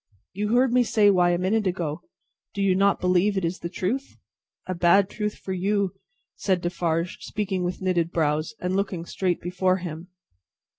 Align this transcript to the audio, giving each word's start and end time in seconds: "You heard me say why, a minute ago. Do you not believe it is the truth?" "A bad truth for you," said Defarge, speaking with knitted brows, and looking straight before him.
"You 0.33 0.55
heard 0.55 0.73
me 0.73 0.81
say 0.83 1.11
why, 1.11 1.29
a 1.29 1.37
minute 1.37 1.67
ago. 1.67 2.01
Do 2.55 2.63
you 2.63 2.73
not 2.73 2.99
believe 2.99 3.37
it 3.37 3.45
is 3.45 3.59
the 3.59 3.69
truth?" 3.69 4.17
"A 4.65 4.73
bad 4.73 5.11
truth 5.11 5.35
for 5.35 5.53
you," 5.53 5.93
said 6.35 6.59
Defarge, 6.61 7.19
speaking 7.19 7.63
with 7.63 7.83
knitted 7.83 8.11
brows, 8.11 8.55
and 8.59 8.75
looking 8.75 9.05
straight 9.05 9.39
before 9.39 9.77
him. 9.77 10.07